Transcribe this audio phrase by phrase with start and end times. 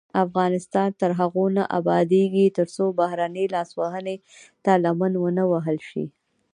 [0.25, 4.15] افغانستان تر هغو نه ابادیږي، ترڅو بهرنۍ لاسوهنې
[4.63, 6.05] ته لمن ونه وهل شي.